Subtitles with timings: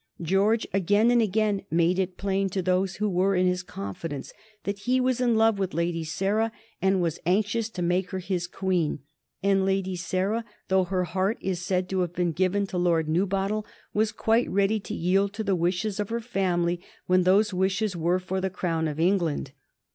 [0.19, 4.79] George again and again made it plain to those who were in his confidence that
[4.79, 9.01] he was in love with Lady Sarah, and was anxious to make her his queen;
[9.43, 13.63] and Lady Sarah, though her heart is said to have been given to Lord Newbottle,
[13.93, 18.17] was quite ready to yield to the wishes of her family when those wishes were
[18.17, 19.51] for the crown of England.